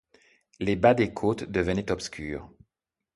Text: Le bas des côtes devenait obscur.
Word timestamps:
Le 0.59 0.73
bas 0.73 0.95
des 0.95 1.13
côtes 1.13 1.43
devenait 1.43 1.91
obscur. 1.91 2.49